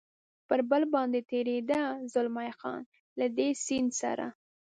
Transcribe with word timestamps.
پر 0.47 0.59
پل 0.69 0.83
باندې 0.93 1.19
تېرېده، 1.31 1.81
زلمی 2.13 2.51
خان: 2.59 2.81
له 3.19 3.25
دې 3.37 3.49
سیند 3.65 3.91
سره. 4.01 4.27